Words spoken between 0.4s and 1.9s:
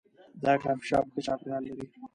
دا کافي شاپ ښه چاپیریال لري.